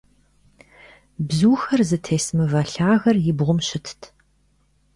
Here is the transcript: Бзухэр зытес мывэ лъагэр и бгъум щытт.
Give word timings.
Бзухэр 1.27 1.81
зытес 1.89 2.25
мывэ 2.37 2.61
лъагэр 2.71 3.15
и 3.29 3.33
бгъум 3.37 3.59
щытт. 3.67 4.01